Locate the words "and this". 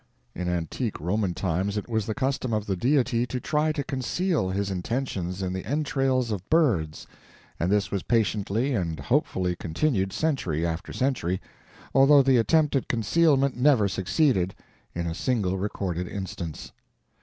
7.59-7.91